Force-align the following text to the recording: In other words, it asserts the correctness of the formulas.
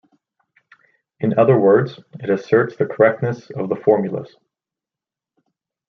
In 1.19 1.37
other 1.37 1.59
words, 1.59 1.99
it 2.19 2.31
asserts 2.31 2.75
the 2.75 2.87
correctness 2.87 3.51
of 3.51 3.69
the 3.69 3.75
formulas. 3.75 4.35